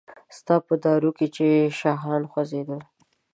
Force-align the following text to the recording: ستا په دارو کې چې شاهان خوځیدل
ستا 0.37 0.55
په 0.67 0.73
دارو 0.83 1.09
کې 1.17 1.27
چې 1.35 1.47
شاهان 1.79 2.21
خوځیدل 2.31 2.79